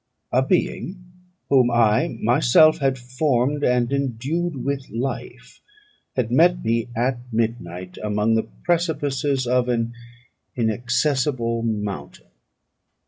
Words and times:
A 0.31 0.41
being 0.41 0.97
whom 1.49 1.69
I 1.69 2.17
myself 2.19 2.79
had 2.79 2.97
formed, 2.97 3.63
and 3.63 3.93
endued 3.93 4.65
with 4.65 4.89
life, 4.89 5.61
had 6.15 6.31
met 6.31 6.63
me 6.65 6.87
at 6.95 7.19
midnight 7.31 7.99
among 8.03 8.33
the 8.33 8.47
precipices 8.63 9.45
of 9.45 9.69
an 9.69 9.93
inaccessible 10.55 11.61
mountain. 11.61 12.29